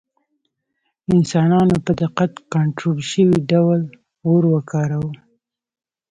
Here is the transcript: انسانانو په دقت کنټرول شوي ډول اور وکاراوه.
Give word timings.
انسانانو 1.13 1.75
په 1.85 1.91
دقت 2.01 2.31
کنټرول 2.53 2.99
شوي 3.11 3.37
ډول 3.51 3.79
اور 4.27 4.43
وکاراوه. 4.53 5.13